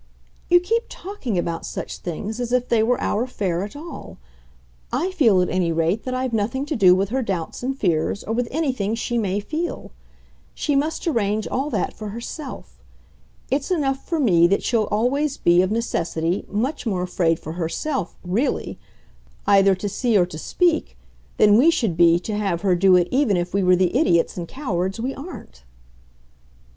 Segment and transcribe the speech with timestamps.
[0.49, 4.17] "You keep talking about such things as if they were our affair at all.
[4.91, 8.23] I feel, at any rate, that I've nothing to do with her doubts and fears,
[8.23, 9.91] or with anything she may feel.
[10.55, 12.81] She must arrange all that for herself.
[13.51, 18.17] It's enough for me that she'll always be, of necessity, much more afraid for herself,
[18.23, 18.79] REALLY,
[19.45, 20.97] either to see or to speak,
[21.37, 24.35] than we should be to have her do it even if we were the idiots
[24.35, 25.61] and cowards we aren't."